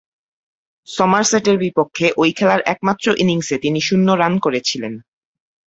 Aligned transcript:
সমারসেটের 0.87 1.57
বিপক্ষে 1.57 2.05
ঐ 2.17 2.23
খেলার 2.37 2.61
একমাত্র 2.65 3.05
ইনিংসে 3.17 3.55
তিনি 3.57 3.79
শূন্য 3.81 4.07
রান 4.13 4.33
করেছিলেন। 4.39 4.93